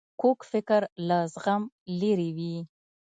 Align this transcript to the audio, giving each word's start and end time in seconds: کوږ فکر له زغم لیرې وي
کوږ 0.21 0.39
فکر 0.51 0.81
له 1.07 1.17
زغم 1.33 1.61
لیرې 1.99 2.29
وي 2.37 2.55